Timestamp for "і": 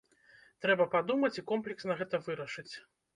1.37-1.43